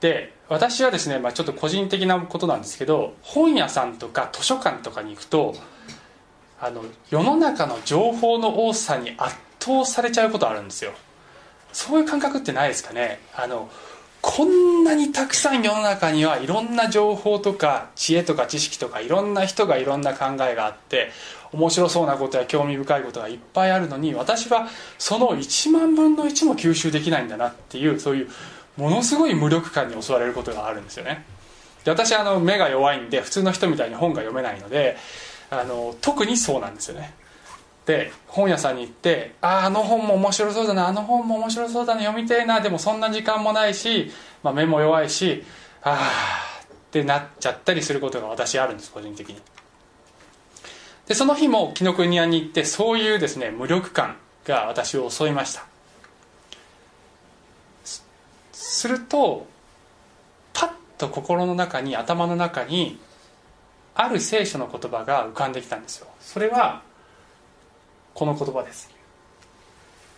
[0.00, 5.54] で私はですね、まあ、ちょっと個人的なことなんですけど本屋さんとか図書館とかに行くと
[6.60, 10.92] あの世の中の情報の多さに圧倒されちゃうことあるんですよ。
[11.72, 13.18] そういう感覚ってないですかね。
[13.34, 13.70] あの
[14.20, 21.10] こんなにたくさん世の中にはいろんな情報とか知恵とか知識とかいろんな人がいろんな考えがあって
[21.52, 28.28] 面白そうなことや興味深いことがいっぱいあるのに私はその1万分の1も吸収できないんだなっていうそういう
[28.76, 31.24] ものすごい無力感に襲われることがあるんですよね。
[31.84, 34.96] で私あの目が弱いんで普通の人みたいに本が読めないので
[35.50, 37.14] あの特にそうなんですよね。
[37.86, 44.10] で本屋さんに行ってあああの本も面白そうだなあの本も面白そうだな読みたいなでもそんな時間もないし、
[44.42, 45.44] まあ、目も弱いし
[45.82, 45.98] あ
[46.60, 49.40] あってなっちゃったりすることが私あるんです個人的に。
[51.08, 55.71] でその日も紀ノ国屋に行ってそういうですね無力感が私を襲いました。
[58.62, 59.46] すると
[60.52, 62.98] パッと心の中に頭の中に
[63.94, 66.06] ある聖書の言葉が浮かんできたんですよ。
[66.20, 66.82] それは
[68.14, 68.88] この言葉です。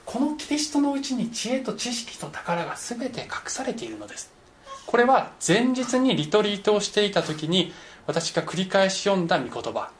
[0.04, 4.30] このキリストのうちに知恵と知識と宝が全て隠されているのです。
[4.86, 7.72] これは前日にリトリートをしていた時に
[8.06, 9.90] 私が繰り返し読んだ御言葉。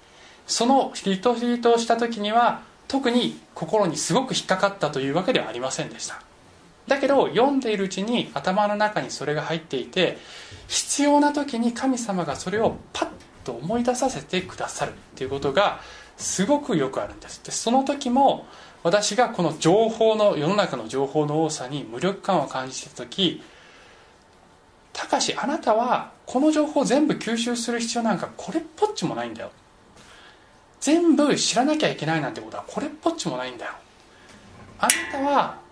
[0.47, 6.21] そのリトリートをした時には特に心にすごく引っかかったというわけではありませんでした。
[6.87, 10.19] だけど読んでいるうちに頭の中にそれが入っていて
[10.69, 13.09] 必要な時に神様がそれをパッ
[13.45, 15.81] と思い出させてくださるっていうことが
[16.17, 17.43] すごくよくあるんです。
[17.45, 18.47] でその時も
[18.83, 23.43] 私がこの情報の世の中の情報の多さに無力感を感じてた時
[24.93, 29.51] たかしあなたはこの情報を全部吸収する必要なんかこれっぽっちもないんだよ。
[30.81, 33.73] 全部知らなきゃいけないなんてことはこれっぽっちもないんだよ。
[34.79, 35.64] あなたは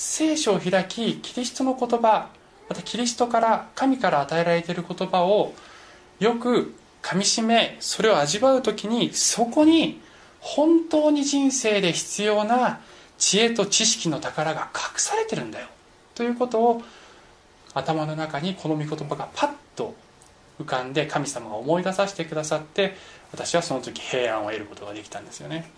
[0.00, 2.28] 聖書を開きキリストの言葉
[2.68, 5.54] またキリストから神から与えられている言葉を
[6.20, 6.72] よく
[7.02, 10.00] かみしめそれを味わう時にそこに
[10.38, 12.78] 本当に人生で必要な
[13.18, 15.66] 知恵と知識の宝が隠されてるんだよ。
[16.14, 16.82] ということを
[17.74, 19.96] 頭の中にこの御言葉がパッと
[20.60, 22.94] 浮かんで神様が思い出させてくださって
[23.32, 25.68] 私はその時平安を得ることができたんですよね。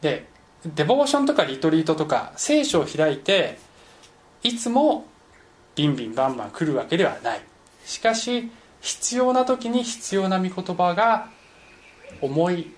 [0.00, 3.58] でデボーションとかリトリートとか聖書を開いて
[4.42, 5.06] いつも
[5.74, 7.40] ビンビンバンバン来るわけではない。
[7.84, 8.50] しかし
[8.80, 11.28] 必要な時に必要な御言葉が
[12.20, 12.72] 思い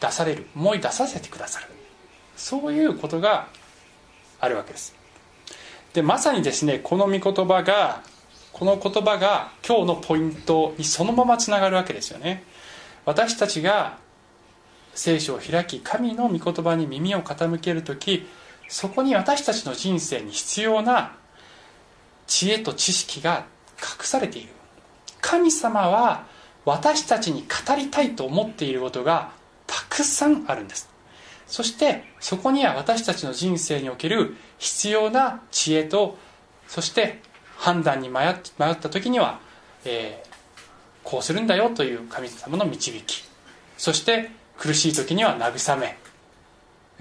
[0.00, 0.46] 出される。
[0.54, 1.66] 思い出させてくださる。
[2.36, 3.48] そういうことが
[4.40, 4.94] あるわけです。
[5.92, 8.02] でまさにですねこの御言葉が
[8.52, 12.44] この言葉が今日のポイントにそのままつながるわけですよね。
[13.04, 13.98] 私たちが
[14.96, 18.26] 聖書を開き神の御言葉に耳を傾ける時
[18.68, 21.14] そこに私たちの人生に必要な
[22.26, 23.46] 知恵と知識が
[23.78, 24.48] 隠されている。
[25.20, 26.26] 神様は
[26.64, 29.30] 私たちに語りたいと思っていることが
[29.66, 30.88] たくさんあるんです。
[31.46, 36.18] そしてそこには私たちの人生における必要な知恵と
[36.66, 37.20] そして
[37.56, 39.38] 判断に迷った時には、
[39.84, 40.28] えー、
[41.04, 43.24] こうするんだよという神様の導き。
[43.78, 45.98] そして苦しい時には慰め。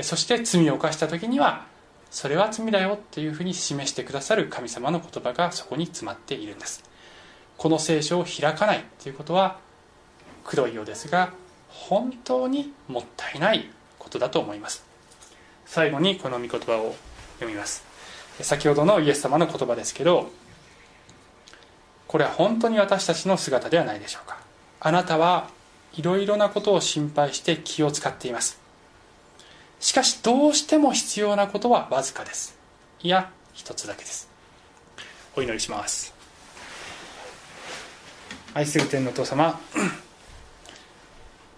[0.01, 1.65] そして罪を犯した時には
[2.11, 6.83] それは罪だよというふうに示してくださる神様の言葉がそこに詰まっているんです。
[7.57, 9.59] この聖書を開かないということは
[10.43, 11.33] くどいようですが
[11.69, 14.85] 本当にもったいないことだと思います。
[15.65, 16.95] 最後にこの御言葉を
[17.35, 17.83] 読みます。
[18.41, 20.29] 先ほどのイエス様の言葉ですけど
[22.07, 24.37] これは本当に私たちの姿ではないでしょうか。
[24.79, 25.49] あなたは
[25.97, 28.59] いろいろなことを心配して気を使っています。
[29.79, 32.57] しかしどうしても必要なことはわずかです。
[33.01, 34.29] いや一つだけです。
[35.35, 36.13] お祈りします。
[38.53, 39.59] 愛する天のお父様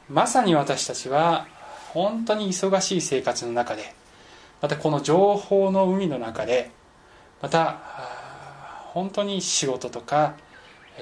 [0.10, 1.48] まさに私たちは
[1.94, 3.94] 本当に忙しい生活の中で
[4.62, 6.72] またこの情報の海の中で
[7.40, 7.78] また
[8.94, 10.34] 本当に仕事とか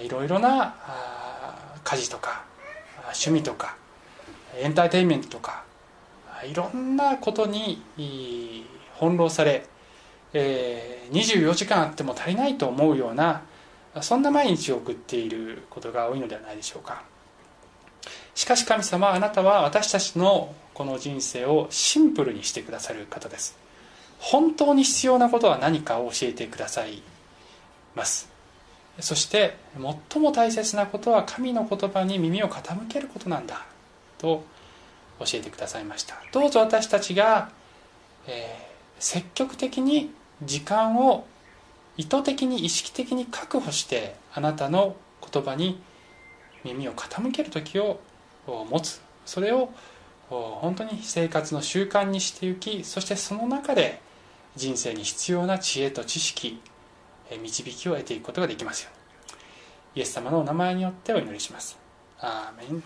[0.04, 0.76] いろいろな
[1.86, 2.44] 家事とか
[3.16, 3.78] 趣味とか
[4.58, 5.64] エンターテインメントとか
[6.44, 7.82] いろんなことに
[8.96, 9.66] 翻弄され、
[10.34, 13.42] え24時間あっても足りないと思うような
[14.02, 17.04] そんな毎日を送っていることが多いのではないでしょうか。
[18.34, 23.58] しかし神様あなたは私たちのこの人生をシンプルにしてくださる方です。
[24.20, 27.02] 本当に必要なことは何かを教えてください
[27.96, 28.35] ます。
[29.00, 29.58] そして
[30.12, 33.66] 最も大切なことは神の言葉に耳を傾けることなんだ
[34.18, 34.44] と
[35.20, 36.16] 教えてくださいました。
[36.32, 37.50] どうぞ私たちが、
[38.28, 40.12] えー、積極的に
[40.44, 41.28] 時間を
[41.98, 44.96] 意図的に意識的に確保してあなたの
[45.32, 45.82] 言葉に
[46.64, 48.00] 耳を傾ける時を
[48.48, 49.02] 持つ。
[49.26, 49.72] それを
[50.30, 54.02] 本当に生活の習慣にしていきそしてその中で
[54.56, 56.60] 人生に必要な知恵と知識
[57.32, 58.98] 導きを得ていくことができますよう
[59.96, 60.00] に。
[60.00, 61.78] イエス様のお名前によってお祈りします。
[62.20, 62.84] アーメン。